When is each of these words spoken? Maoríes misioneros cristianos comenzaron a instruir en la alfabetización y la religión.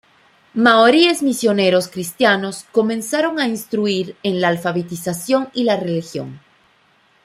Maoríes 0.55 1.21
misioneros 1.21 1.87
cristianos 1.87 2.65
comenzaron 2.71 3.37
a 3.39 3.45
instruir 3.47 4.15
en 4.23 4.41
la 4.41 4.47
alfabetización 4.47 5.49
y 5.53 5.63
la 5.63 5.75
religión. 5.77 6.39